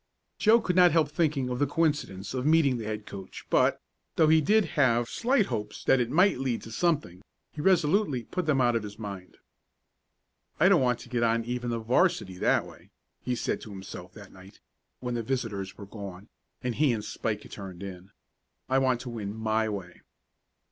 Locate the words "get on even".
11.09-11.69